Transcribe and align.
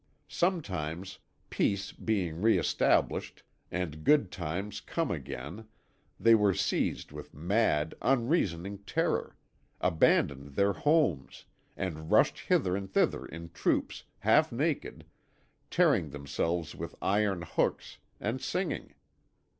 Sometimes, 0.27 1.19
peace 1.51 1.91
being 1.91 2.41
re 2.41 2.57
established, 2.57 3.43
and 3.69 4.03
good 4.03 4.31
times 4.31 4.81
come 4.81 5.11
again, 5.11 5.67
they 6.19 6.33
were 6.33 6.55
seized 6.55 7.11
with 7.11 7.35
mad, 7.35 7.93
unreasoning 8.01 8.79
terror, 8.79 9.35
abandoned 9.79 10.55
their 10.55 10.73
homes, 10.73 11.45
and 11.77 12.09
rushed 12.09 12.39
hither 12.39 12.75
and 12.75 12.91
thither 12.91 13.27
in 13.27 13.49
troops, 13.51 14.05
half 14.21 14.51
naked, 14.51 15.05
tearing 15.69 16.09
themselves 16.09 16.73
with 16.73 16.95
iron 16.99 17.43
hooks, 17.43 17.99
and 18.19 18.41
singing. 18.41 18.95